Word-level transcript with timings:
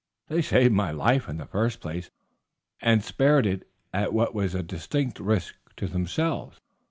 They 0.29 0.41
saved 0.41 0.73
my 0.73 0.89
life 0.89 1.29
in 1.29 1.37
the 1.37 1.45
first 1.45 1.79
place, 1.79 2.09
and 2.81 3.03
spared 3.03 3.45
it 3.45 3.69
at 3.93 4.13
what 4.13 4.33
was 4.33 4.55
a 4.55 4.63
distinct 4.63 5.19
risk 5.19 5.53
to 5.77 5.85
themselves. 5.87 6.59